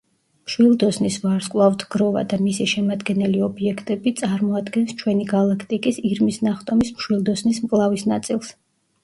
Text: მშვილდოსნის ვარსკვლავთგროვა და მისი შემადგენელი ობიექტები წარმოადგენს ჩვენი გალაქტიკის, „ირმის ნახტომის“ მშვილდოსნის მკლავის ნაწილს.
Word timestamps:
მშვილდოსნის 0.49 1.17
ვარსკვლავთგროვა 1.25 2.23
და 2.31 2.39
მისი 2.45 2.67
შემადგენელი 2.71 3.43
ობიექტები 3.49 4.15
წარმოადგენს 4.23 4.95
ჩვენი 5.03 5.29
გალაქტიკის, 5.35 6.01
„ირმის 6.13 6.41
ნახტომის“ 6.49 6.93
მშვილდოსნის 6.99 7.63
მკლავის 7.69 8.09
ნაწილს. 8.17 8.53